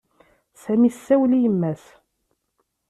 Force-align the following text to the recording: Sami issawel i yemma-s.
Sami 0.61 0.87
issawel 0.89 1.31
i 1.33 1.39
yemma-s. 1.43 1.85